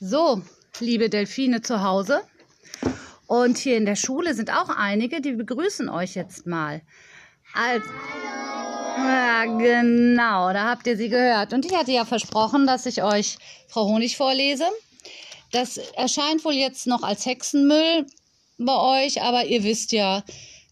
So, 0.00 0.42
liebe 0.78 1.10
Delfine 1.10 1.60
zu 1.60 1.82
Hause. 1.82 2.22
Und 3.26 3.58
hier 3.58 3.76
in 3.76 3.84
der 3.84 3.96
Schule 3.96 4.32
sind 4.32 4.50
auch 4.50 4.68
einige, 4.68 5.20
die 5.20 5.32
begrüßen 5.32 5.88
euch 5.88 6.14
jetzt 6.14 6.46
mal. 6.46 6.82
Als, 7.52 7.84
ja, 8.96 9.44
genau, 9.44 10.52
da 10.52 10.66
habt 10.68 10.86
ihr 10.86 10.96
sie 10.96 11.08
gehört. 11.08 11.52
Und 11.52 11.66
ich 11.66 11.74
hatte 11.74 11.90
ja 11.90 12.04
versprochen, 12.04 12.64
dass 12.64 12.86
ich 12.86 13.02
euch 13.02 13.38
Frau 13.66 13.86
Honig 13.86 14.16
vorlese. 14.16 14.66
Das 15.50 15.78
erscheint 15.78 16.44
wohl 16.44 16.54
jetzt 16.54 16.86
noch 16.86 17.02
als 17.02 17.26
Hexenmüll 17.26 18.06
bei 18.58 19.04
euch, 19.04 19.20
aber 19.20 19.46
ihr 19.46 19.64
wisst 19.64 19.90
ja, 19.90 20.22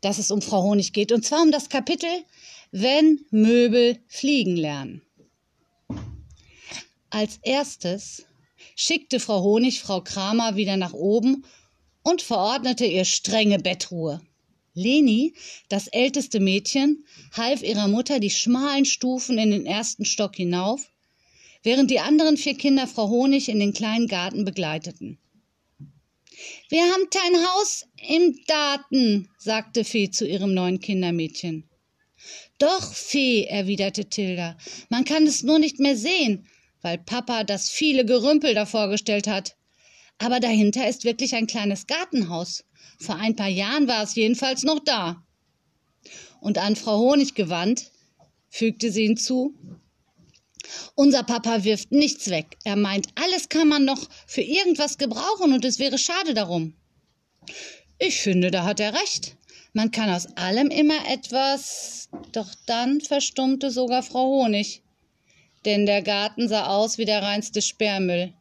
dass 0.02 0.18
es 0.18 0.30
um 0.30 0.40
Frau 0.40 0.62
Honig 0.62 0.92
geht. 0.92 1.10
Und 1.10 1.24
zwar 1.24 1.42
um 1.42 1.50
das 1.50 1.68
Kapitel, 1.68 2.10
wenn 2.70 3.24
Möbel 3.30 3.98
fliegen 4.06 4.56
lernen. 4.56 5.02
Als 7.10 7.40
erstes 7.42 8.26
schickte 8.76 9.18
Frau 9.18 9.42
Honig 9.42 9.80
Frau 9.80 10.02
Kramer 10.02 10.54
wieder 10.54 10.76
nach 10.76 10.92
oben 10.92 11.44
und 12.04 12.22
verordnete 12.22 12.84
ihr 12.84 13.04
strenge 13.04 13.58
Bettruhe. 13.58 14.20
Leni, 14.74 15.34
das 15.70 15.88
älteste 15.88 16.38
Mädchen, 16.38 17.04
half 17.32 17.62
ihrer 17.62 17.88
Mutter 17.88 18.20
die 18.20 18.30
schmalen 18.30 18.84
Stufen 18.84 19.38
in 19.38 19.50
den 19.50 19.64
ersten 19.64 20.04
Stock 20.04 20.36
hinauf, 20.36 20.92
während 21.62 21.90
die 21.90 22.00
anderen 22.00 22.36
vier 22.36 22.54
Kinder 22.54 22.86
Frau 22.86 23.08
Honig 23.08 23.48
in 23.48 23.58
den 23.58 23.72
kleinen 23.72 24.06
Garten 24.06 24.44
begleiteten. 24.44 25.18
Wir 26.68 26.82
haben 26.82 27.08
kein 27.10 27.46
Haus 27.46 27.86
im 28.06 28.38
Garten, 28.46 29.30
sagte 29.38 29.84
Fee 29.84 30.10
zu 30.10 30.28
ihrem 30.28 30.52
neuen 30.52 30.80
Kindermädchen. 30.80 31.64
Doch, 32.58 32.92
Fee, 32.92 33.44
erwiderte 33.44 34.10
Tilda, 34.10 34.58
man 34.90 35.06
kann 35.06 35.26
es 35.26 35.42
nur 35.42 35.58
nicht 35.58 35.80
mehr 35.80 35.96
sehen, 35.96 36.46
weil 36.86 36.98
Papa 36.98 37.42
das 37.42 37.68
viele 37.68 38.04
Gerümpel 38.04 38.54
davor 38.54 38.88
gestellt 38.88 39.26
hat. 39.26 39.56
Aber 40.18 40.38
dahinter 40.38 40.88
ist 40.88 41.02
wirklich 41.02 41.34
ein 41.34 41.48
kleines 41.48 41.88
Gartenhaus. 41.88 42.64
Vor 43.00 43.16
ein 43.16 43.34
paar 43.34 43.48
Jahren 43.48 43.88
war 43.88 44.04
es 44.04 44.14
jedenfalls 44.14 44.62
noch 44.62 44.78
da. 44.78 45.20
Und 46.40 46.58
an 46.58 46.76
Frau 46.76 47.00
Honig 47.00 47.34
gewandt, 47.34 47.90
fügte 48.50 48.92
sie 48.92 49.02
hinzu, 49.02 49.52
unser 50.94 51.24
Papa 51.24 51.64
wirft 51.64 51.90
nichts 51.90 52.30
weg. 52.30 52.56
Er 52.62 52.76
meint, 52.76 53.08
alles 53.16 53.48
kann 53.48 53.66
man 53.66 53.84
noch 53.84 54.08
für 54.28 54.42
irgendwas 54.42 54.96
gebrauchen 54.96 55.54
und 55.54 55.64
es 55.64 55.80
wäre 55.80 55.98
schade 55.98 56.34
darum. 56.34 56.72
Ich 57.98 58.20
finde, 58.20 58.52
da 58.52 58.62
hat 58.62 58.78
er 58.78 58.94
recht. 58.94 59.36
Man 59.72 59.90
kann 59.90 60.08
aus 60.08 60.26
allem 60.36 60.68
immer 60.68 61.08
etwas. 61.08 62.10
Doch 62.30 62.54
dann 62.66 63.00
verstummte 63.00 63.72
sogar 63.72 64.04
Frau 64.04 64.26
Honig. 64.26 64.82
Denn 65.66 65.84
der 65.84 66.00
Garten 66.00 66.48
sah 66.48 66.68
aus 66.68 66.96
wie 66.96 67.04
der 67.04 67.22
reinste 67.22 67.60
Sperrmüll. 67.60 68.32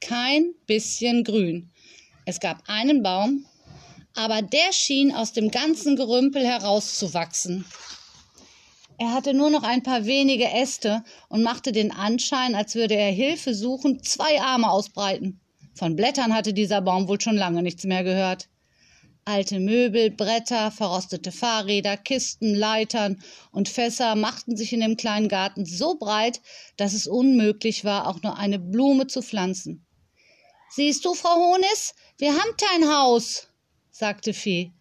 Kein 0.00 0.54
bisschen 0.66 1.22
grün. 1.22 1.70
Es 2.26 2.40
gab 2.40 2.64
einen 2.66 3.02
Baum, 3.02 3.46
aber 4.14 4.42
der 4.42 4.72
schien 4.72 5.14
aus 5.14 5.32
dem 5.32 5.50
ganzen 5.50 5.94
Gerümpel 5.94 6.44
herauszuwachsen. 6.44 7.64
Er 8.98 9.12
hatte 9.12 9.34
nur 9.34 9.50
noch 9.50 9.62
ein 9.62 9.82
paar 9.82 10.04
wenige 10.04 10.50
Äste 10.50 11.04
und 11.28 11.42
machte 11.42 11.72
den 11.72 11.92
Anschein, 11.92 12.54
als 12.54 12.74
würde 12.74 12.94
er 12.94 13.10
Hilfe 13.10 13.54
suchen, 13.54 14.02
zwei 14.02 14.40
Arme 14.40 14.68
ausbreiten. 14.68 15.40
Von 15.74 15.96
Blättern 15.96 16.34
hatte 16.34 16.52
dieser 16.52 16.80
Baum 16.80 17.08
wohl 17.08 17.20
schon 17.20 17.36
lange 17.36 17.62
nichts 17.62 17.84
mehr 17.84 18.04
gehört. 18.04 18.48
Alte 19.26 19.58
Möbel, 19.58 20.10
Bretter, 20.10 20.70
verrostete 20.70 21.32
Fahrräder, 21.32 21.96
Kisten, 21.96 22.54
Leitern 22.54 23.22
und 23.52 23.70
Fässer 23.70 24.16
machten 24.16 24.54
sich 24.54 24.74
in 24.74 24.80
dem 24.80 24.98
kleinen 24.98 25.28
Garten 25.28 25.64
so 25.64 25.94
breit, 25.94 26.42
dass 26.76 26.92
es 26.92 27.06
unmöglich 27.06 27.86
war, 27.86 28.06
auch 28.06 28.20
nur 28.22 28.36
eine 28.36 28.58
Blume 28.58 29.06
zu 29.06 29.22
pflanzen. 29.22 29.86
Siehst 30.68 31.06
du, 31.06 31.14
Frau 31.14 31.36
Honis, 31.36 31.94
wir 32.18 32.32
haben 32.32 32.56
kein 32.58 32.94
Haus, 32.94 33.48
sagte 33.90 34.34
Fee. 34.34 34.72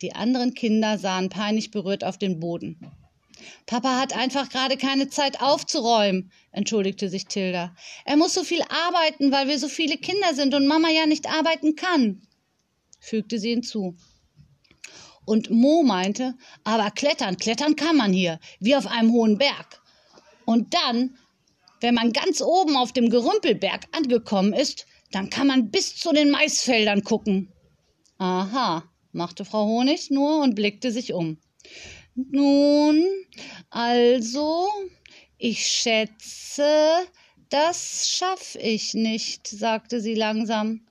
Die 0.00 0.14
anderen 0.14 0.54
Kinder 0.54 0.96
sahen 0.96 1.28
peinlich 1.28 1.72
berührt 1.72 2.04
auf 2.04 2.18
den 2.18 2.38
Boden. 2.38 2.78
Papa 3.66 3.98
hat 3.98 4.16
einfach 4.16 4.48
gerade 4.48 4.76
keine 4.76 5.08
Zeit 5.08 5.40
aufzuräumen, 5.40 6.30
entschuldigte 6.52 7.08
sich 7.08 7.26
Tilda. 7.26 7.74
Er 8.04 8.16
muss 8.16 8.34
so 8.34 8.44
viel 8.44 8.62
arbeiten, 8.62 9.32
weil 9.32 9.48
wir 9.48 9.58
so 9.58 9.68
viele 9.68 9.96
Kinder 9.96 10.34
sind 10.34 10.54
und 10.54 10.68
Mama 10.68 10.88
ja 10.90 11.06
nicht 11.06 11.28
arbeiten 11.28 11.74
kann, 11.74 12.22
fügte 13.06 13.38
sie 13.38 13.50
hinzu. 13.50 13.96
Und 15.24 15.50
Mo 15.50 15.82
meinte, 15.82 16.34
aber 16.64 16.90
klettern, 16.90 17.36
klettern 17.36 17.76
kann 17.76 17.96
man 17.96 18.12
hier, 18.12 18.38
wie 18.60 18.76
auf 18.76 18.86
einem 18.86 19.12
hohen 19.12 19.38
Berg. 19.38 19.82
Und 20.44 20.74
dann, 20.74 21.16
wenn 21.80 21.94
man 21.94 22.12
ganz 22.12 22.40
oben 22.40 22.76
auf 22.76 22.92
dem 22.92 23.10
Gerümpelberg 23.10 23.86
angekommen 23.92 24.52
ist, 24.52 24.86
dann 25.10 25.30
kann 25.30 25.46
man 25.46 25.70
bis 25.70 25.96
zu 25.96 26.12
den 26.12 26.30
Maisfeldern 26.30 27.02
gucken. 27.02 27.52
Aha, 28.18 28.84
machte 29.12 29.44
Frau 29.44 29.66
Honig 29.66 30.10
nur 30.10 30.42
und 30.42 30.54
blickte 30.54 30.90
sich 30.90 31.12
um. 31.12 31.38
Nun, 32.14 33.04
also, 33.70 34.68
ich 35.38 35.66
schätze, 35.66 37.06
das 37.50 38.08
schaff 38.08 38.56
ich 38.60 38.94
nicht, 38.94 39.46
sagte 39.48 40.00
sie 40.00 40.14
langsam. 40.14 40.86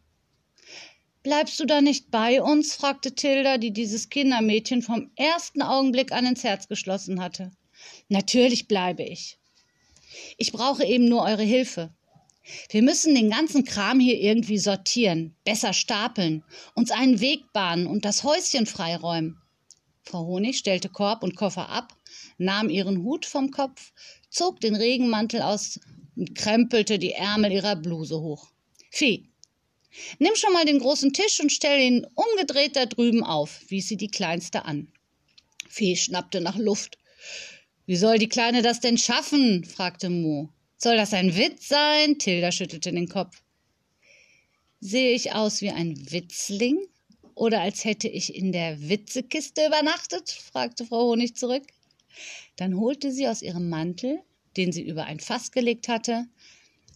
Bleibst 1.26 1.60
du 1.60 1.66
da 1.66 1.82
nicht 1.82 2.12
bei 2.12 2.40
uns? 2.40 2.76
fragte 2.76 3.16
Tilda, 3.16 3.58
die 3.58 3.72
dieses 3.72 4.10
Kindermädchen 4.12 4.84
vom 4.84 5.10
ersten 5.16 5.64
Augenblick 5.64 6.12
an 6.12 6.28
ins 6.28 6.44
Herz 6.44 6.68
geschlossen 6.68 7.20
hatte. 7.20 7.50
Natürlich 8.10 8.68
bleibe 8.68 9.02
ich. 9.02 9.40
Ich 10.38 10.52
brauche 10.52 10.86
eben 10.86 11.10
nur 11.10 11.24
eure 11.24 11.42
Hilfe. 11.42 11.92
Wir 12.70 12.84
müssen 12.84 13.16
den 13.16 13.32
ganzen 13.32 13.64
Kram 13.64 14.00
hier 14.00 14.22
irgendwie 14.22 14.60
sortieren, 14.60 15.36
besser 15.44 15.74
stapeln, 15.74 16.44
uns 16.76 16.92
einen 16.92 17.20
Weg 17.20 17.52
bahnen 17.54 17.88
und 17.88 18.06
das 18.06 18.24
Häuschen 18.24 18.68
freiräumen. 18.68 19.42
Frau 20.04 20.28
Honig 20.28 20.60
stellte 20.60 20.90
Korb 20.90 21.24
und 21.24 21.36
Koffer 21.36 21.70
ab, 21.70 21.98
nahm 22.38 22.70
ihren 22.70 23.02
Hut 23.02 23.26
vom 23.26 23.50
Kopf, 23.50 23.94
zog 24.30 24.60
den 24.60 24.76
Regenmantel 24.76 25.42
aus 25.42 25.80
und 26.16 26.36
krempelte 26.36 27.00
die 27.00 27.14
Ärmel 27.14 27.52
ihrer 27.52 27.78
Bluse 27.78 28.22
hoch. 28.22 28.52
Fee, 28.92 29.26
nimm 30.20 30.36
schon 30.36 30.54
mal 30.54 30.66
den 30.66 30.80
großen 30.80 31.14
Tisch 31.14 31.40
und 31.40 31.52
stell 31.52 31.80
ihn 31.80 32.08
umgedreht 32.16 32.76
da 32.76 32.86
drüben 32.86 33.24
auf, 33.24 33.62
wies 33.70 33.88
sie 33.88 33.98
die 33.98 34.10
Kleinste 34.10 34.66
an. 34.66 34.92
Fee 35.68 35.96
schnappte 35.96 36.42
nach 36.42 36.58
Luft. 36.58 36.98
Wie 37.86 37.96
soll 37.96 38.18
die 38.18 38.30
Kleine 38.30 38.62
das 38.62 38.80
denn 38.80 38.98
schaffen? 38.98 39.64
fragte 39.64 40.10
Mo. 40.10 40.50
Soll 40.78 40.98
das 40.98 41.14
ein 41.14 41.36
Witz 41.36 41.68
sein? 41.68 42.18
Tilda 42.18 42.52
schüttelte 42.52 42.92
den 42.92 43.08
Kopf. 43.08 43.42
Sehe 44.80 45.14
ich 45.14 45.34
aus 45.34 45.62
wie 45.62 45.72
ein 45.72 46.12
Witzling? 46.12 46.80
Oder 47.34 47.62
als 47.62 47.84
hätte 47.84 48.08
ich 48.08 48.34
in 48.34 48.52
der 48.52 48.90
Witzekiste 48.90 49.66
übernachtet? 49.66 50.30
fragte 50.30 50.86
Frau 50.86 51.12
Honig 51.12 51.36
zurück. 51.36 51.64
Dann 52.56 52.80
holte 52.80 53.12
sie 53.12 53.28
aus 53.28 53.42
ihrem 53.42 53.70
Mantel, 53.70 54.22
den 54.58 54.72
sie 54.72 54.84
über 54.84 55.06
ein 55.06 55.20
Fass 55.20 55.52
gelegt 55.52 55.88
hatte, 55.88 56.26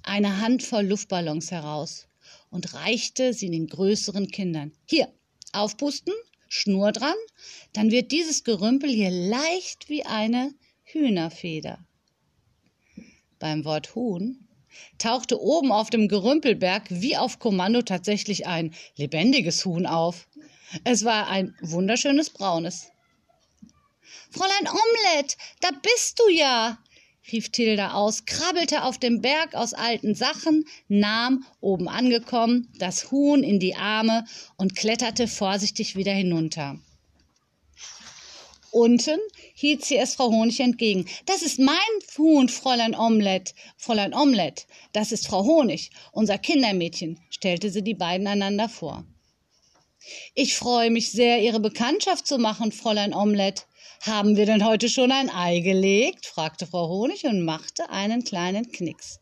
eine 0.04 0.40
Handvoll 0.40 0.86
Luftballons 0.86 1.52
heraus 1.52 2.09
und 2.50 2.74
reichte 2.74 3.34
sie 3.34 3.50
den 3.50 3.68
größeren 3.68 4.28
Kindern. 4.28 4.72
Hier, 4.86 5.12
aufpusten, 5.54 6.14
Schnur 6.48 6.92
dran, 6.92 7.16
dann 7.74 7.92
wird 7.92 8.12
dieses 8.12 8.44
Gerümpel 8.44 8.90
hier 8.90 9.12
leicht 9.12 9.88
wie 9.90 10.06
eine 10.06 10.54
Hühnerfeder. 10.84 11.86
Beim 13.38 13.64
Wort 13.66 13.96
Huhn 13.96 14.48
tauchte 14.98 15.40
oben 15.40 15.72
auf 15.72 15.90
dem 15.90 16.08
Gerümpelberg 16.08 16.86
wie 16.90 17.18
auf 17.18 17.40
Kommando 17.40 17.82
tatsächlich 17.82 18.48
ein 18.48 18.74
lebendiges 18.96 19.66
Huhn 19.66 19.86
auf. 19.86 20.28
Es 20.84 21.06
war 21.06 21.28
ein 21.28 21.56
wunderschönes 21.62 22.32
braunes. 22.32 22.92
Fräulein 24.32 24.68
Omelette, 24.68 25.38
da 25.62 25.70
bist 25.72 26.20
du 26.20 26.30
ja, 26.32 26.78
rief 27.32 27.50
Tilda 27.50 27.94
aus, 27.94 28.26
krabbelte 28.26 28.84
auf 28.84 28.98
dem 28.98 29.22
Berg 29.22 29.56
aus 29.56 29.74
alten 29.74 30.16
Sachen, 30.16 30.66
nahm, 30.88 31.46
oben 31.62 31.88
angekommen, 31.88 32.72
das 32.78 33.12
Huhn 33.12 33.44
in 33.44 33.60
die 33.60 33.76
Arme 33.76 34.26
und 34.58 34.76
kletterte 34.76 35.28
vorsichtig 35.28 35.96
wieder 35.96 36.14
hinunter. 36.14 36.80
Unten 38.72 39.20
hielt 39.56 39.84
sie 39.84 39.98
es 39.98 40.16
Frau 40.16 40.30
Honig 40.30 40.60
entgegen. 40.60 41.06
Das 41.26 41.42
ist 41.42 41.60
mein 41.60 41.76
Huhn, 42.18 42.50
Fräulein 42.50 42.96
Omelette. 42.96 43.54
Fräulein 43.78 44.14
Omelette, 44.14 44.66
das 44.94 45.12
ist 45.12 45.26
Frau 45.26 45.44
Honig, 45.44 45.90
unser 46.12 46.38
Kindermädchen, 46.38 47.20
stellte 47.30 47.72
sie 47.72 47.84
die 47.84 47.96
beiden 47.96 48.28
einander 48.28 48.70
vor. 48.70 49.06
Ich 50.34 50.56
freue 50.56 50.92
mich 50.92 51.12
sehr, 51.12 51.42
Ihre 51.42 51.60
Bekanntschaft 51.60 52.26
zu 52.26 52.38
machen, 52.38 52.72
Fräulein 52.72 53.14
Omelette. 53.14 53.64
Haben 54.02 54.38
wir 54.38 54.46
denn 54.46 54.64
heute 54.64 54.88
schon 54.88 55.12
ein 55.12 55.30
Ei 55.30 55.60
gelegt? 55.60 56.26
fragte 56.26 56.66
Frau 56.66 56.88
Honig 56.88 57.26
und 57.26 57.44
machte 57.44 57.90
einen 57.90 58.24
kleinen 58.24 58.72
Knicks. 58.72 59.20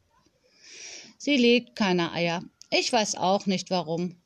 Sie 1.18 1.36
legt 1.36 1.76
keine 1.76 2.12
Eier. 2.12 2.44
Ich 2.70 2.94
weiß 2.94 3.16
auch 3.16 3.48
nicht 3.48 3.72
warum. 3.72 4.22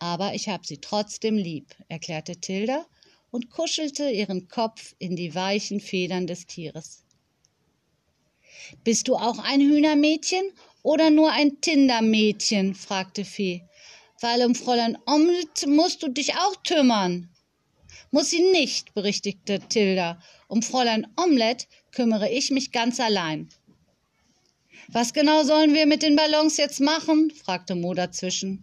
Aber 0.00 0.34
ich 0.34 0.48
habe 0.48 0.66
sie 0.66 0.78
trotzdem 0.78 1.36
lieb, 1.36 1.76
erklärte 1.88 2.36
Tilda 2.36 2.84
und 3.30 3.50
kuschelte 3.50 4.10
ihren 4.10 4.48
Kopf 4.48 4.96
in 4.98 5.14
die 5.14 5.32
weichen 5.36 5.78
Federn 5.78 6.26
des 6.26 6.46
Tieres. 6.46 7.04
Bist 8.82 9.06
du 9.06 9.14
auch 9.14 9.38
ein 9.38 9.60
Hühnermädchen 9.60 10.44
oder 10.82 11.10
nur 11.10 11.30
ein 11.30 11.60
Tindermädchen? 11.60 12.74
fragte 12.74 13.24
Fee. 13.24 13.62
Weil 14.20 14.44
um 14.44 14.56
Fräulein 14.56 14.98
Omelette 15.06 15.68
musst 15.68 16.02
du 16.02 16.08
dich 16.08 16.34
auch 16.34 16.62
kümmern. 16.64 17.33
Muss 18.14 18.30
sie 18.30 18.42
nicht, 18.52 18.94
berichtigte 18.94 19.58
Tilda. 19.58 20.20
Um 20.46 20.62
Fräulein 20.62 21.04
Omelette 21.16 21.66
kümmere 21.90 22.30
ich 22.30 22.52
mich 22.52 22.70
ganz 22.70 23.00
allein. 23.00 23.48
Was 24.86 25.12
genau 25.12 25.42
sollen 25.42 25.74
wir 25.74 25.86
mit 25.86 26.04
den 26.04 26.14
Ballons 26.14 26.56
jetzt 26.56 26.78
machen? 26.78 27.32
fragte 27.32 27.74
Mo 27.74 27.92
dazwischen. 27.92 28.62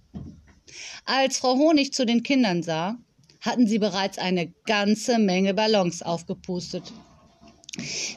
Als 1.04 1.40
Frau 1.40 1.58
Honig 1.58 1.92
zu 1.92 2.06
den 2.06 2.24
Kindern 2.24 2.64
sah, 2.64 2.98
hatten 3.42 3.68
sie 3.68 3.78
bereits 3.78 4.18
eine 4.18 4.48
ganze 4.66 5.20
Menge 5.20 5.54
Ballons 5.54 6.02
aufgepustet. 6.02 6.86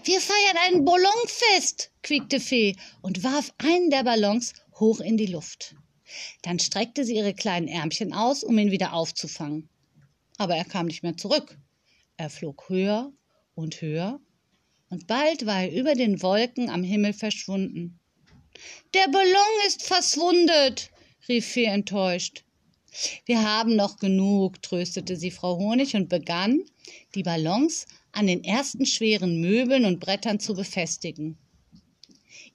Wir 0.04 0.20
feiern 0.20 0.56
ein 0.68 0.84
Ballonfest, 0.84 1.90
quiekte 2.04 2.38
Fee 2.38 2.76
und 3.02 3.24
warf 3.24 3.52
einen 3.58 3.90
der 3.90 4.04
Ballons 4.04 4.54
hoch 4.78 5.00
in 5.00 5.16
die 5.16 5.26
Luft. 5.26 5.74
Dann 6.42 6.60
streckte 6.60 7.04
sie 7.04 7.16
ihre 7.16 7.34
kleinen 7.34 7.66
Ärmchen 7.66 8.12
aus, 8.12 8.44
um 8.44 8.56
ihn 8.56 8.70
wieder 8.70 8.92
aufzufangen. 8.92 9.68
Aber 10.36 10.56
er 10.56 10.64
kam 10.64 10.86
nicht 10.86 11.02
mehr 11.02 11.16
zurück. 11.16 11.58
Er 12.16 12.30
flog 12.30 12.68
höher 12.68 13.12
und 13.54 13.80
höher, 13.80 14.20
und 14.90 15.06
bald 15.06 15.46
war 15.46 15.62
er 15.62 15.72
über 15.72 15.94
den 15.94 16.22
Wolken 16.22 16.70
am 16.70 16.84
Himmel 16.84 17.12
verschwunden. 17.12 17.98
Der 18.94 19.08
Ballon 19.08 19.66
ist 19.66 19.82
verschwundet, 19.82 20.90
rief 21.28 21.46
Fee 21.46 21.64
enttäuscht. 21.64 22.44
Wir 23.26 23.42
haben 23.42 23.74
noch 23.74 23.96
genug, 23.96 24.62
tröstete 24.62 25.16
sie 25.16 25.32
Frau 25.32 25.58
Honig 25.58 25.96
und 25.96 26.08
begann, 26.08 26.62
die 27.14 27.24
Ballons 27.24 27.86
an 28.12 28.28
den 28.28 28.44
ersten 28.44 28.86
schweren 28.86 29.40
Möbeln 29.40 29.84
und 29.84 29.98
Brettern 29.98 30.38
zu 30.38 30.54
befestigen. 30.54 31.36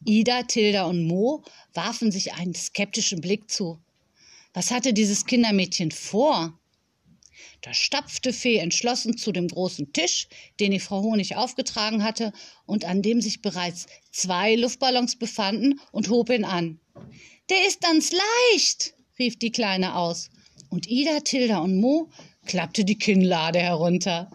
Ida, 0.05 0.43
Tilda 0.43 0.85
und 0.85 1.05
Mo 1.05 1.43
warfen 1.73 2.11
sich 2.11 2.33
einen 2.33 2.55
skeptischen 2.55 3.19
Blick 3.19 3.51
zu. 3.51 3.79
Was 4.53 4.71
hatte 4.71 4.93
dieses 4.93 5.25
Kindermädchen 5.25 5.91
vor? 5.91 6.58
Da 7.61 7.73
stapfte 7.73 8.31
Fee 8.31 8.57
entschlossen 8.57 9.17
zu 9.17 9.31
dem 9.31 9.47
großen 9.47 9.91
Tisch, 9.91 10.27
den 10.59 10.71
die 10.71 10.79
Frau 10.79 11.01
Honig 11.01 11.35
aufgetragen 11.35 12.03
hatte 12.03 12.31
und 12.65 12.85
an 12.85 13.01
dem 13.01 13.21
sich 13.21 13.41
bereits 13.41 13.87
zwei 14.11 14.55
Luftballons 14.55 15.17
befanden, 15.17 15.79
und 15.91 16.09
hob 16.09 16.29
ihn 16.29 16.45
an. 16.45 16.79
Der 17.49 17.67
ist 17.67 17.81
ganz 17.81 18.11
leicht, 18.11 18.93
rief 19.17 19.37
die 19.37 19.51
Kleine 19.51 19.95
aus. 19.95 20.29
Und 20.69 20.87
Ida, 20.87 21.19
Tilda 21.21 21.59
und 21.59 21.79
Mo 21.79 22.09
klappte 22.45 22.85
die 22.85 22.97
Kinnlade 22.97 23.59
herunter. 23.59 24.31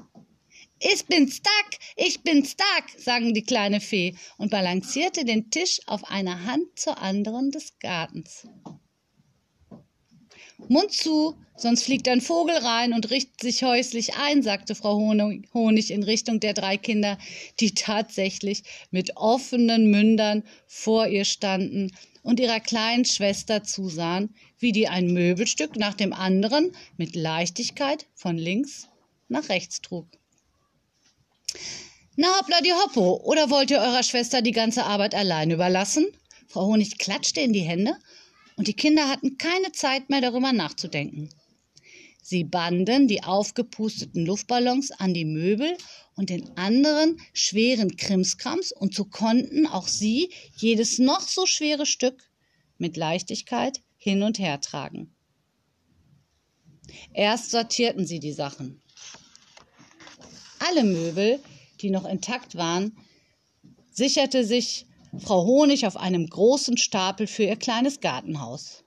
Ich 0.80 1.06
bin 1.06 1.30
stark, 1.30 1.78
ich 1.96 2.22
bin 2.22 2.44
stark, 2.44 2.90
sang 2.98 3.32
die 3.32 3.44
kleine 3.44 3.80
Fee 3.80 4.16
und 4.36 4.50
balancierte 4.50 5.24
den 5.24 5.50
Tisch 5.50 5.80
auf 5.86 6.04
einer 6.04 6.44
Hand 6.44 6.66
zur 6.78 6.98
anderen 7.00 7.50
des 7.50 7.78
Gartens. 7.78 8.46
Mund 10.68 10.92
zu, 10.92 11.36
sonst 11.56 11.84
fliegt 11.84 12.08
ein 12.08 12.20
Vogel 12.20 12.56
rein 12.56 12.92
und 12.92 13.10
richtet 13.10 13.40
sich 13.40 13.62
häuslich 13.62 14.14
ein, 14.16 14.42
sagte 14.42 14.74
Frau 14.74 14.96
Honig 14.98 15.90
in 15.90 16.02
Richtung 16.02 16.40
der 16.40 16.54
drei 16.54 16.76
Kinder, 16.76 17.18
die 17.60 17.74
tatsächlich 17.74 18.62
mit 18.90 19.16
offenen 19.16 19.90
Mündern 19.90 20.44
vor 20.66 21.06
ihr 21.06 21.24
standen 21.24 21.90
und 22.22 22.40
ihrer 22.40 22.60
kleinen 22.60 23.04
Schwester 23.04 23.62
zusahen, 23.62 24.34
wie 24.58 24.72
die 24.72 24.88
ein 24.88 25.12
Möbelstück 25.12 25.76
nach 25.76 25.94
dem 25.94 26.12
anderen 26.12 26.72
mit 26.96 27.14
Leichtigkeit 27.14 28.06
von 28.14 28.38
links 28.38 28.88
nach 29.28 29.48
rechts 29.48 29.82
trug. 29.82 30.06
Na 32.16 32.28
hoppla 32.38 32.60
die 32.60 32.72
Hoppo, 32.72 33.20
oder 33.24 33.50
wollt 33.50 33.70
ihr 33.70 33.80
eurer 33.80 34.02
Schwester 34.02 34.40
die 34.40 34.52
ganze 34.52 34.84
Arbeit 34.84 35.14
allein 35.14 35.50
überlassen? 35.50 36.06
Frau 36.46 36.66
Honig 36.66 36.98
klatschte 36.98 37.40
in 37.40 37.52
die 37.52 37.60
Hände, 37.60 37.96
und 38.56 38.68
die 38.68 38.74
Kinder 38.74 39.08
hatten 39.08 39.38
keine 39.38 39.72
Zeit 39.72 40.10
mehr 40.10 40.20
darüber 40.20 40.52
nachzudenken. 40.52 41.30
Sie 42.22 42.44
banden 42.44 43.06
die 43.06 43.22
aufgepusteten 43.22 44.24
Luftballons 44.24 44.92
an 44.92 45.12
die 45.12 45.26
Möbel 45.26 45.76
und 46.16 46.30
den 46.30 46.56
anderen 46.56 47.20
schweren 47.34 47.96
Krimskrams, 47.96 48.72
und 48.72 48.94
so 48.94 49.04
konnten 49.04 49.66
auch 49.66 49.88
sie 49.88 50.30
jedes 50.56 50.98
noch 50.98 51.20
so 51.20 51.44
schwere 51.44 51.84
Stück 51.84 52.22
mit 52.78 52.96
Leichtigkeit 52.96 53.82
hin 53.98 54.22
und 54.22 54.38
her 54.38 54.60
tragen. 54.60 55.14
Erst 57.12 57.50
sortierten 57.50 58.06
sie 58.06 58.20
die 58.20 58.32
Sachen. 58.32 58.80
Alle 60.60 60.84
Möbel, 60.84 61.40
die 61.80 61.90
noch 61.90 62.06
intakt 62.06 62.54
waren, 62.54 62.96
sicherte 63.90 64.44
sich 64.44 64.86
Frau 65.19 65.44
Honig 65.44 65.87
auf 65.87 65.96
einem 65.96 66.26
großen 66.26 66.76
Stapel 66.76 67.26
für 67.26 67.44
ihr 67.44 67.56
kleines 67.56 68.00
Gartenhaus. 68.00 68.84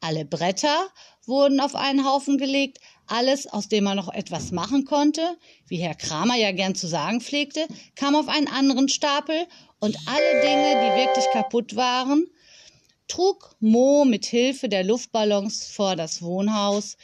Alle 0.00 0.24
Bretter 0.24 0.88
wurden 1.26 1.60
auf 1.60 1.74
einen 1.74 2.06
Haufen 2.06 2.38
gelegt, 2.38 2.78
alles, 3.06 3.46
aus 3.46 3.68
dem 3.68 3.84
man 3.84 3.96
noch 3.96 4.12
etwas 4.12 4.50
machen 4.50 4.84
konnte, 4.84 5.36
wie 5.66 5.78
Herr 5.78 5.94
Kramer 5.94 6.36
ja 6.36 6.52
gern 6.52 6.74
zu 6.74 6.86
sagen 6.86 7.20
pflegte, 7.20 7.66
kam 7.94 8.14
auf 8.14 8.28
einen 8.28 8.48
anderen 8.48 8.88
Stapel 8.88 9.46
und 9.78 9.96
alle 10.06 10.40
Dinge, 10.42 10.80
die 10.80 11.06
wirklich 11.06 11.26
kaputt 11.32 11.76
waren, 11.76 12.26
trug 13.08 13.56
Mo 13.60 14.04
mit 14.04 14.26
Hilfe 14.26 14.68
der 14.68 14.84
Luftballons 14.84 15.68
vor 15.68 15.96
das 15.96 16.22
Wohnhaus, 16.22 16.96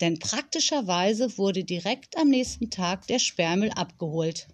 denn 0.00 0.18
praktischerweise 0.18 1.38
wurde 1.38 1.64
direkt 1.64 2.16
am 2.16 2.28
nächsten 2.28 2.70
Tag 2.70 3.06
der 3.08 3.18
Sperrmüll 3.18 3.70
abgeholt. 3.70 4.46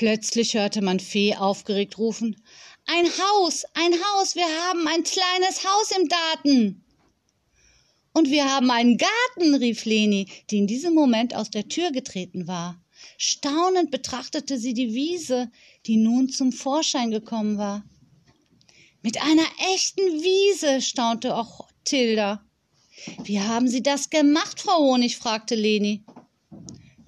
Plötzlich 0.00 0.54
hörte 0.54 0.80
man 0.80 0.98
Fee 0.98 1.36
aufgeregt 1.36 1.98
rufen 1.98 2.42
Ein 2.86 3.04
Haus, 3.04 3.66
ein 3.74 3.92
Haus, 3.92 4.34
wir 4.34 4.46
haben 4.46 4.88
ein 4.88 5.02
kleines 5.04 5.62
Haus 5.62 5.90
im 5.90 6.08
Garten. 6.08 6.82
Und 8.14 8.30
wir 8.30 8.50
haben 8.50 8.70
einen 8.70 8.96
Garten, 8.96 9.54
rief 9.56 9.84
Leni, 9.84 10.26
die 10.48 10.56
in 10.56 10.66
diesem 10.66 10.94
Moment 10.94 11.34
aus 11.34 11.50
der 11.50 11.68
Tür 11.68 11.92
getreten 11.92 12.48
war. 12.48 12.82
Staunend 13.18 13.90
betrachtete 13.90 14.58
sie 14.58 14.72
die 14.72 14.94
Wiese, 14.94 15.50
die 15.84 15.98
nun 15.98 16.30
zum 16.30 16.50
Vorschein 16.50 17.10
gekommen 17.10 17.58
war. 17.58 17.84
Mit 19.02 19.20
einer 19.20 19.48
echten 19.74 20.00
Wiese, 20.00 20.80
staunte 20.80 21.36
auch 21.36 21.68
Tilda. 21.84 22.42
Wie 23.24 23.38
haben 23.38 23.68
Sie 23.68 23.82
das 23.82 24.08
gemacht, 24.08 24.60
Frau 24.60 24.78
Honig? 24.78 25.18
fragte 25.18 25.56
Leni. 25.56 26.04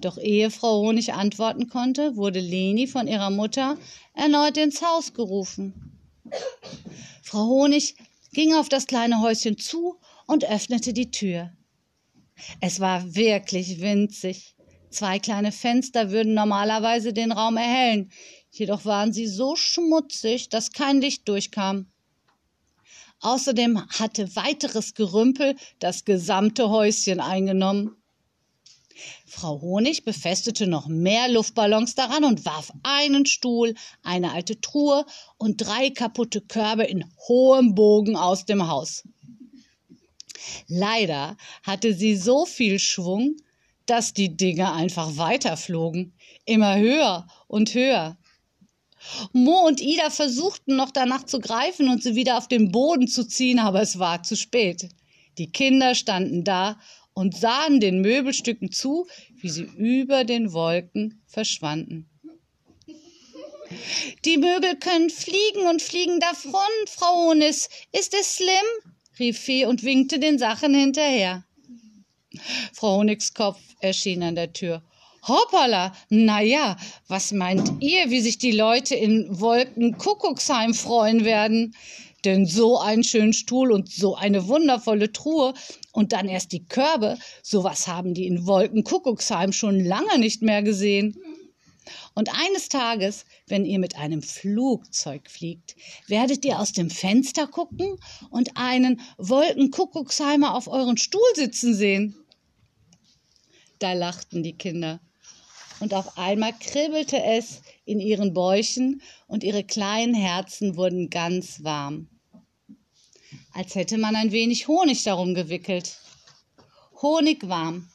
Doch 0.03 0.17
ehe 0.17 0.51
Frau 0.51 0.81
Honig 0.81 1.13
antworten 1.13 1.69
konnte, 1.69 2.17
wurde 2.17 2.41
Leni 2.41 2.87
von 2.87 3.07
ihrer 3.07 3.29
Mutter 3.29 3.77
erneut 4.13 4.57
ins 4.57 4.81
Haus 4.81 5.13
gerufen. 5.13 5.97
Frau 7.21 7.47
Honig 7.47 7.95
ging 8.33 8.53
auf 8.53 8.67
das 8.67 8.85
kleine 8.85 9.21
Häuschen 9.21 9.57
zu 9.57 9.95
und 10.27 10.43
öffnete 10.43 10.91
die 10.91 11.09
Tür. 11.09 11.51
Es 12.59 12.81
war 12.81 13.15
wirklich 13.15 13.79
winzig. 13.79 14.55
Zwei 14.89 15.19
kleine 15.19 15.53
Fenster 15.53 16.11
würden 16.11 16.33
normalerweise 16.33 17.13
den 17.13 17.31
Raum 17.31 17.55
erhellen, 17.55 18.11
jedoch 18.51 18.83
waren 18.83 19.13
sie 19.13 19.27
so 19.27 19.55
schmutzig, 19.55 20.49
dass 20.49 20.73
kein 20.73 20.99
Licht 20.99 21.29
durchkam. 21.29 21.87
Außerdem 23.21 23.87
hatte 23.87 24.35
weiteres 24.35 24.95
Gerümpel 24.95 25.55
das 25.79 26.03
gesamte 26.03 26.69
Häuschen 26.69 27.21
eingenommen. 27.21 28.02
Frau 29.35 29.59
Honig 29.61 30.05
befestigte 30.05 30.67
noch 30.67 30.87
mehr 30.87 31.27
Luftballons 31.27 31.95
daran 31.95 32.23
und 32.23 32.45
warf 32.45 32.71
einen 32.83 33.25
Stuhl, 33.25 33.73
eine 34.03 34.31
alte 34.31 34.61
Truhe 34.61 35.05
und 35.37 35.57
drei 35.57 35.89
kaputte 35.89 36.39
Körbe 36.39 36.83
in 36.83 37.03
hohem 37.27 37.73
Bogen 37.73 38.15
aus 38.15 38.45
dem 38.45 38.67
Haus. 38.67 39.03
Leider 40.67 41.35
hatte 41.63 41.95
sie 41.95 42.15
so 42.15 42.45
viel 42.45 42.77
Schwung, 42.77 43.37
dass 43.87 44.13
die 44.13 44.37
Dinge 44.37 44.71
einfach 44.71 45.17
weiterflogen, 45.17 46.13
immer 46.45 46.77
höher 46.77 47.27
und 47.47 47.73
höher. 47.73 48.17
Mo 49.33 49.65
und 49.65 49.81
Ida 49.81 50.11
versuchten 50.11 50.75
noch 50.75 50.91
danach 50.91 51.23
zu 51.23 51.39
greifen 51.39 51.89
und 51.89 52.03
sie 52.03 52.13
wieder 52.13 52.37
auf 52.37 52.47
den 52.47 52.71
Boden 52.71 53.07
zu 53.07 53.27
ziehen, 53.27 53.57
aber 53.57 53.81
es 53.81 53.97
war 53.97 54.21
zu 54.21 54.37
spät. 54.37 54.89
Die 55.39 55.51
Kinder 55.51 55.95
standen 55.95 56.43
da 56.43 56.77
und 57.13 57.37
sahen 57.37 57.79
den 57.79 58.01
Möbelstücken 58.01 58.71
zu, 58.71 59.07
wie 59.35 59.49
sie 59.49 59.63
über 59.63 60.23
den 60.23 60.53
Wolken 60.53 61.21
verschwanden. 61.27 62.09
Die 64.25 64.37
Möbel 64.37 64.75
können 64.75 65.09
fliegen 65.09 65.67
und 65.69 65.81
fliegen 65.81 66.19
davon, 66.19 66.61
Frau 66.87 67.27
Honis. 67.27 67.69
Ist 67.91 68.13
es 68.13 68.35
schlimm? 68.35 68.93
rief 69.19 69.39
Fee 69.39 69.65
und 69.65 69.83
winkte 69.83 70.19
den 70.19 70.37
Sachen 70.39 70.73
hinterher. 70.73 71.45
Frau 72.73 72.97
Honigs 72.97 73.33
Kopf 73.33 73.59
erschien 73.79 74.23
an 74.23 74.35
der 74.35 74.53
Tür. 74.53 74.83
Hoppala, 75.27 75.95
na 76.09 76.41
ja, 76.41 76.77
was 77.07 77.31
meint 77.31 77.71
ihr, 77.81 78.09
wie 78.09 78.19
sich 78.19 78.39
die 78.39 78.51
Leute 78.51 78.95
in 78.95 79.39
Wolken 79.39 79.97
Kuckucksheim 79.97 80.73
freuen 80.73 81.23
werden? 81.23 81.75
Denn 82.25 82.45
so 82.45 82.79
einen 82.79 83.03
schönen 83.03 83.33
Stuhl 83.33 83.71
und 83.71 83.91
so 83.91 84.15
eine 84.15 84.47
wundervolle 84.47 85.11
Truhe 85.11 85.53
und 85.91 86.13
dann 86.13 86.29
erst 86.29 86.51
die 86.53 86.65
Körbe, 86.65 87.17
sowas 87.41 87.87
haben 87.87 88.13
die 88.13 88.27
in 88.27 88.45
Wolken 88.47 88.83
Kuckucksheim 88.83 89.51
schon 89.51 89.79
lange 89.79 90.19
nicht 90.19 90.41
mehr 90.41 90.63
gesehen. 90.63 91.17
Und 92.15 92.29
eines 92.29 92.69
Tages, 92.69 93.25
wenn 93.47 93.65
ihr 93.65 93.79
mit 93.79 93.97
einem 93.97 94.21
Flugzeug 94.21 95.29
fliegt, 95.29 95.75
werdet 96.07 96.45
ihr 96.45 96.59
aus 96.59 96.71
dem 96.71 96.89
Fenster 96.89 97.47
gucken 97.47 97.97
und 98.29 98.55
einen 98.55 99.01
Wolkenkuckucksheimer 99.17 100.55
auf 100.55 100.67
euren 100.67 100.97
Stuhl 100.97 101.21
sitzen 101.35 101.73
sehen. 101.73 102.15
Da 103.79 103.93
lachten 103.93 104.43
die 104.43 104.57
Kinder. 104.57 105.01
Und 105.79 105.93
auf 105.93 106.17
einmal 106.17 106.53
kribbelte 106.57 107.21
es 107.21 107.61
in 107.83 107.99
ihren 107.99 108.33
Bäuchen 108.33 109.01
und 109.27 109.43
ihre 109.43 109.63
kleinen 109.63 110.13
Herzen 110.13 110.77
wurden 110.77 111.09
ganz 111.09 111.63
warm. 111.63 112.07
Als 113.53 113.75
hätte 113.75 113.99
man 113.99 114.15
ein 114.15 114.31
wenig 114.31 114.67
Honig 114.67 115.03
darum 115.03 115.35
gewickelt. 115.35 115.97
Honigwarm. 117.01 117.87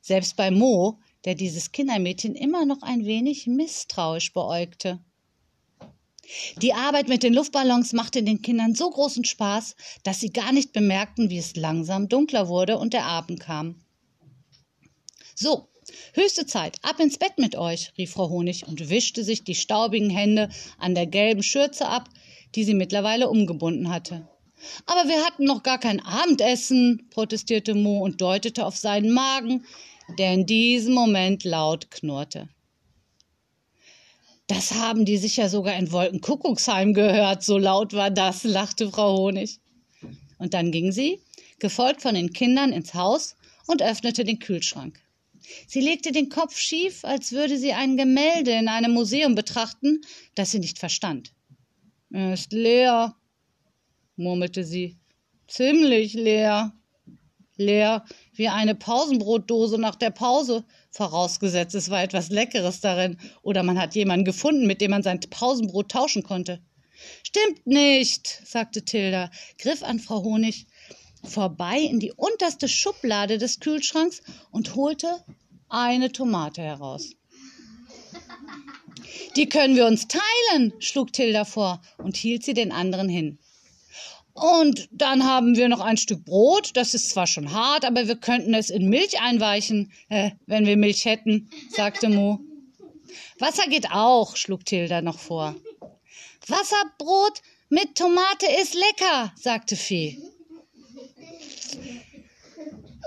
Selbst 0.00 0.36
bei 0.36 0.52
Mo, 0.52 1.00
der 1.24 1.34
dieses 1.34 1.72
Kindermädchen 1.72 2.36
immer 2.36 2.64
noch 2.64 2.82
ein 2.82 3.04
wenig 3.04 3.48
misstrauisch 3.48 4.32
beäugte. 4.32 5.00
Die 6.62 6.74
Arbeit 6.74 7.08
mit 7.08 7.24
den 7.24 7.34
Luftballons 7.34 7.92
machte 7.92 8.22
den 8.22 8.40
Kindern 8.40 8.76
so 8.76 8.88
großen 8.88 9.24
Spaß, 9.24 9.74
dass 10.04 10.20
sie 10.20 10.30
gar 10.30 10.52
nicht 10.52 10.72
bemerkten, 10.72 11.28
wie 11.28 11.38
es 11.38 11.56
langsam 11.56 12.08
dunkler 12.08 12.46
wurde 12.46 12.78
und 12.78 12.92
der 12.92 13.04
Abend 13.04 13.40
kam. 13.40 13.82
So, 15.34 15.66
höchste 16.14 16.46
Zeit, 16.46 16.78
ab 16.82 17.00
ins 17.00 17.18
Bett 17.18 17.36
mit 17.38 17.56
euch, 17.56 17.92
rief 17.98 18.12
Frau 18.12 18.28
Honig 18.28 18.68
und 18.68 18.90
wischte 18.90 19.24
sich 19.24 19.42
die 19.42 19.56
staubigen 19.56 20.10
Hände 20.10 20.50
an 20.78 20.94
der 20.94 21.06
gelben 21.06 21.42
Schürze 21.42 21.88
ab, 21.88 22.08
die 22.54 22.62
sie 22.62 22.74
mittlerweile 22.74 23.28
umgebunden 23.28 23.88
hatte. 23.90 24.28
Aber 24.86 25.08
wir 25.08 25.24
hatten 25.24 25.44
noch 25.44 25.62
gar 25.62 25.78
kein 25.78 26.00
Abendessen, 26.00 27.08
protestierte 27.10 27.74
Mo 27.74 28.02
und 28.04 28.20
deutete 28.20 28.66
auf 28.66 28.76
seinen 28.76 29.12
Magen, 29.12 29.64
der 30.18 30.34
in 30.34 30.46
diesem 30.46 30.94
Moment 30.94 31.44
laut 31.44 31.90
knurrte. 31.90 32.48
Das 34.46 34.72
haben 34.74 35.04
die 35.04 35.16
sicher 35.16 35.48
sogar 35.48 35.76
in 35.76 35.92
Wolkenkuckucksheim 35.92 36.92
gehört, 36.92 37.44
so 37.44 37.56
laut 37.56 37.92
war 37.92 38.10
das, 38.10 38.42
lachte 38.44 38.90
Frau 38.90 39.16
Honig. 39.16 39.60
Und 40.38 40.54
dann 40.54 40.72
ging 40.72 40.90
sie, 40.90 41.20
gefolgt 41.60 42.02
von 42.02 42.14
den 42.14 42.32
Kindern, 42.32 42.72
ins 42.72 42.94
Haus 42.94 43.36
und 43.66 43.82
öffnete 43.82 44.24
den 44.24 44.40
Kühlschrank. 44.40 45.00
Sie 45.66 45.80
legte 45.80 46.12
den 46.12 46.28
Kopf 46.28 46.58
schief, 46.58 47.04
als 47.04 47.32
würde 47.32 47.58
sie 47.58 47.72
ein 47.72 47.96
Gemälde 47.96 48.52
in 48.52 48.68
einem 48.68 48.92
Museum 48.92 49.34
betrachten, 49.34 50.00
das 50.34 50.50
sie 50.50 50.58
nicht 50.58 50.78
verstand. 50.78 51.32
Er 52.12 52.34
ist 52.34 52.52
leer, 52.52 53.16
murmelte 54.20 54.64
sie. 54.64 54.96
Ziemlich 55.48 56.14
leer 56.14 56.72
leer 57.60 58.04
wie 58.34 58.48
eine 58.48 58.74
Pausenbrotdose 58.74 59.78
nach 59.78 59.94
der 59.94 60.10
Pause, 60.10 60.64
vorausgesetzt 60.90 61.74
es 61.74 61.90
war 61.90 62.02
etwas 62.02 62.30
Leckeres 62.30 62.80
darin 62.80 63.18
oder 63.42 63.62
man 63.62 63.78
hat 63.78 63.94
jemanden 63.94 64.24
gefunden, 64.24 64.66
mit 64.66 64.80
dem 64.80 64.90
man 64.90 65.02
sein 65.02 65.20
Pausenbrot 65.20 65.90
tauschen 65.90 66.22
konnte. 66.22 66.60
Stimmt 67.22 67.66
nicht, 67.66 68.42
sagte 68.44 68.84
Tilda, 68.84 69.30
griff 69.58 69.82
an 69.82 70.00
Frau 70.00 70.22
Honig 70.24 70.66
vorbei 71.22 71.78
in 71.80 72.00
die 72.00 72.12
unterste 72.12 72.66
Schublade 72.66 73.38
des 73.38 73.60
Kühlschranks 73.60 74.22
und 74.50 74.74
holte 74.74 75.22
eine 75.68 76.10
Tomate 76.12 76.62
heraus. 76.62 77.10
Die 79.36 79.48
können 79.48 79.76
wir 79.76 79.86
uns 79.86 80.08
teilen, 80.08 80.72
schlug 80.80 81.12
Tilda 81.12 81.44
vor 81.44 81.80
und 81.98 82.16
hielt 82.16 82.42
sie 82.42 82.54
den 82.54 82.72
anderen 82.72 83.08
hin. 83.08 83.38
Und 84.32 84.88
dann 84.92 85.24
haben 85.24 85.56
wir 85.56 85.68
noch 85.68 85.80
ein 85.80 85.96
Stück 85.96 86.24
Brot. 86.24 86.70
Das 86.74 86.94
ist 86.94 87.10
zwar 87.10 87.26
schon 87.26 87.52
hart, 87.52 87.84
aber 87.84 88.06
wir 88.08 88.16
könnten 88.16 88.54
es 88.54 88.70
in 88.70 88.88
Milch 88.88 89.20
einweichen, 89.20 89.92
äh, 90.08 90.30
wenn 90.46 90.66
wir 90.66 90.76
Milch 90.76 91.04
hätten, 91.04 91.50
sagte 91.70 92.08
Mo. 92.08 92.40
Wasser 93.38 93.68
geht 93.68 93.90
auch, 93.90 94.36
schlug 94.36 94.64
Tilda 94.64 95.02
noch 95.02 95.18
vor. 95.18 95.56
Wasserbrot 96.46 97.42
mit 97.68 97.96
Tomate 97.96 98.46
ist 98.60 98.74
lecker, 98.74 99.32
sagte 99.36 99.76
Fee. 99.76 100.18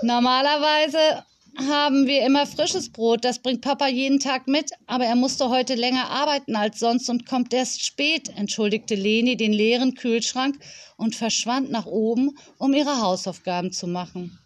Normalerweise 0.02 1.24
haben 1.66 2.06
wir 2.06 2.24
immer 2.24 2.46
frisches 2.46 2.90
Brot. 2.90 3.24
Das 3.24 3.40
bringt 3.40 3.60
Papa 3.60 3.88
jeden 3.88 4.20
Tag 4.20 4.46
mit, 4.48 4.70
aber 4.86 5.04
er 5.04 5.16
musste 5.16 5.48
heute 5.48 5.74
länger 5.74 6.10
arbeiten 6.10 6.56
als 6.56 6.78
sonst 6.78 7.08
und 7.10 7.26
kommt 7.26 7.52
erst 7.52 7.84
spät, 7.84 8.28
entschuldigte 8.36 8.94
Leni 8.94 9.36
den 9.36 9.52
leeren 9.52 9.94
Kühlschrank 9.94 10.58
und 10.96 11.14
verschwand 11.14 11.70
nach 11.70 11.86
oben, 11.86 12.38
um 12.58 12.72
ihre 12.74 13.00
Hausaufgaben 13.00 13.72
zu 13.72 13.86
machen. 13.86 14.38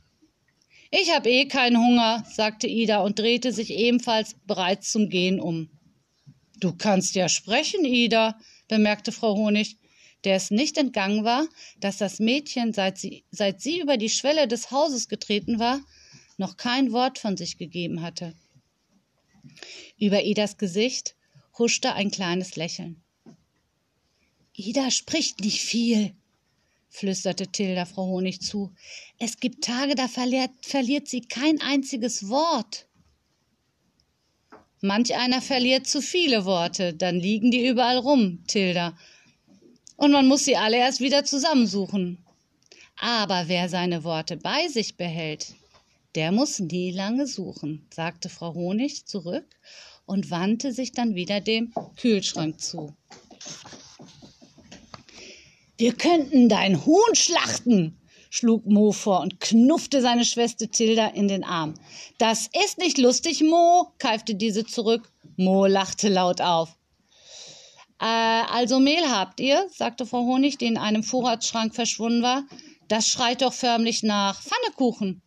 Ich 0.91 1.15
habe 1.15 1.29
eh 1.29 1.47
keinen 1.47 1.77
Hunger, 1.77 2.25
sagte 2.33 2.67
Ida 2.67 3.01
und 3.01 3.19
drehte 3.19 3.53
sich 3.53 3.71
ebenfalls 3.71 4.35
bereits 4.47 4.91
zum 4.91 5.11
Gehen 5.11 5.41
um. 5.41 5.69
Du 6.61 6.75
kannst 6.75 7.15
ja 7.15 7.29
sprechen, 7.29 7.85
Ida, 7.85 8.39
bemerkte 8.69 9.13
Frau 9.13 9.37
Honig, 9.37 9.77
der 10.25 10.37
es 10.37 10.51
nicht 10.51 10.79
entgangen 10.79 11.25
war, 11.25 11.47
dass 11.79 11.99
das 11.99 12.19
Mädchen, 12.19 12.73
seit 12.73 12.99
sie, 12.99 13.25
seit 13.31 13.61
sie 13.61 13.81
über 13.81 13.97
die 13.97 14.09
Schwelle 14.09 14.49
des 14.49 14.71
Hauses 14.71 15.09
getreten 15.09 15.59
war, 15.59 15.81
noch 16.39 16.57
kein 16.57 16.93
Wort 16.93 17.19
von 17.19 17.37
sich 17.37 17.59
gegeben 17.59 18.01
hatte. 18.01 18.35
Über 19.99 20.25
Idas 20.25 20.57
Gesicht 20.57 21.15
huschte 21.59 21.93
ein 21.95 22.11
kleines 22.11 22.57
Lächeln. 22.57 23.03
Ida 24.55 24.91
spricht 24.91 25.41
nicht 25.41 25.61
viel, 25.61 26.15
flüsterte 26.89 27.47
Tilda 27.47 27.85
Frau 27.85 28.07
Honig 28.07 28.41
zu. 28.41 28.73
Es 29.19 29.39
gibt 29.39 29.65
Tage, 29.65 29.95
da 29.95 30.09
verliert, 30.09 30.51
verliert 30.63 31.09
sie 31.09 31.21
kein 31.21 31.61
einziges 31.61 32.29
Wort. 32.29 32.87
Manch 34.81 35.15
einer 35.15 35.43
verliert 35.43 35.87
zu 35.87 36.01
viele 36.01 36.45
Worte, 36.45 36.95
dann 36.95 37.19
liegen 37.19 37.51
die 37.51 37.67
überall 37.67 37.99
rum, 37.99 38.45
Tilda. 38.47 38.97
Und 39.97 40.13
man 40.13 40.27
muss 40.29 40.45
sie 40.45 40.57
alle 40.57 40.77
erst 40.77 41.01
wieder 41.01 41.25
zusammensuchen. 41.25 42.19
Aber 42.97 43.49
wer 43.49 43.69
seine 43.69 44.03
Worte 44.05 44.37
bei 44.37 44.69
sich 44.69 44.97
behält, 44.97 45.55
der 46.19 46.33
muss 46.33 46.59
nie 46.59 46.91
lange 46.91 47.29
suchen, 47.29 47.87
sagte 47.95 48.29
Frau 48.29 48.53
Honig 48.53 49.07
zurück 49.07 49.47
und 50.05 50.33
wandte 50.33 50.73
sich 50.73 50.91
dann 50.91 51.15
wieder 51.15 51.41
dem 51.41 51.73
Kühlschrank 51.97 52.61
zu. 52.61 52.93
Wir 55.77 55.93
könnten 55.93 56.49
dein 56.49 56.85
Huhn 56.85 57.15
schlachten, 57.15 58.01
schlug 58.31 58.67
Mo 58.67 58.91
vor 58.91 59.21
und 59.21 59.39
knuffte 59.39 60.03
seine 60.03 60.25
Schwester 60.25 60.69
Tilda 60.69 61.07
in 61.07 61.29
den 61.29 61.45
Arm. 61.45 61.75
Das 62.19 62.51
ist 62.65 62.79
nicht 62.79 62.99
lustig, 62.99 63.41
Mo, 63.45 63.93
keifte 63.99 64.35
diese 64.35 64.67
zurück. 64.67 65.13
Mo 65.37 65.67
lachte 65.67 66.09
laut 66.09 66.41
auf. 66.41 66.77
Äh, 68.01 68.07
also 68.07 68.81
Mehl 68.81 69.09
habt 69.09 69.39
ihr, 69.39 69.69
sagte 69.73 70.05
Frau 70.05 70.25
Honig, 70.25 70.59
die 70.59 70.67
in 70.67 70.79
einem 70.79 71.05
Vorratsschrank 71.05 71.77
verschwunden 71.77 72.23
war. 72.25 72.43
Das 72.89 73.07
schreit 73.07 73.43
doch 73.43 73.53
förmlich 73.53 74.03
nach 74.03 74.43
Pfannekuchen. 74.43 75.23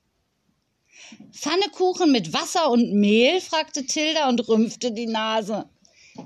Pfannekuchen 1.32 2.12
mit 2.12 2.34
Wasser 2.34 2.70
und 2.70 2.94
Mehl? 2.94 3.42
fragte 3.42 3.86
Tilda 3.86 4.30
und 4.30 4.48
rümpfte 4.48 4.92
die 4.92 5.08
Nase. 5.08 5.66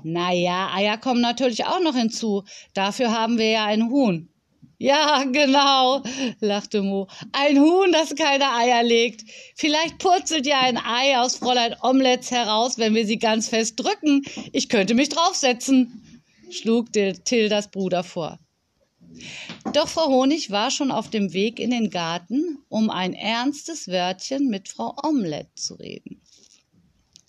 Na 0.02 0.32
ja, 0.32 0.70
Eier 0.74 0.98
kommen 0.98 1.20
natürlich 1.20 1.64
auch 1.64 1.80
noch 1.80 1.94
hinzu. 1.94 2.44
Dafür 2.74 3.12
haben 3.12 3.38
wir 3.38 3.50
ja 3.50 3.64
ein 3.64 3.90
Huhn. 3.90 4.28
Ja, 4.78 5.24
genau, 5.24 6.02
lachte 6.40 6.82
Mo. 6.82 7.08
Ein 7.32 7.58
Huhn, 7.60 7.92
das 7.92 8.14
keine 8.14 8.52
Eier 8.52 8.82
legt. 8.82 9.22
Vielleicht 9.54 9.98
purzelt 9.98 10.46
ja 10.46 10.60
ein 10.60 10.76
Ei 10.76 11.18
aus 11.18 11.36
Fräulein 11.36 11.74
Omelettes 11.82 12.30
heraus, 12.30 12.76
wenn 12.76 12.94
wir 12.94 13.06
sie 13.06 13.18
ganz 13.18 13.48
fest 13.48 13.80
drücken. 13.80 14.22
Ich 14.52 14.68
könnte 14.68 14.94
mich 14.94 15.08
draufsetzen, 15.08 16.20
schlug 16.50 16.92
Tildas 16.92 17.70
Bruder 17.70 18.04
vor. 18.04 18.38
Doch 19.72 19.88
Frau 19.88 20.08
Honig 20.08 20.50
war 20.50 20.70
schon 20.70 20.90
auf 20.90 21.10
dem 21.10 21.32
Weg 21.32 21.58
in 21.60 21.70
den 21.70 21.90
Garten, 21.90 22.58
um 22.68 22.90
ein 22.90 23.14
ernstes 23.14 23.88
Wörtchen 23.88 24.48
mit 24.48 24.68
Frau 24.68 24.94
Omelette 25.02 25.54
zu 25.54 25.74
reden. 25.74 26.20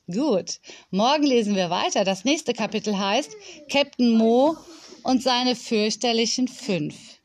Gut, 0.09 0.59
morgen 0.89 1.23
lesen 1.23 1.55
wir 1.55 1.69
weiter. 1.69 2.05
Das 2.05 2.23
nächste 2.23 2.53
Kapitel 2.53 2.97
heißt 2.97 3.35
Captain 3.69 4.17
Mo 4.17 4.55
und 5.03 5.21
seine 5.21 5.55
fürchterlichen 5.55 6.47
fünf. 6.47 7.16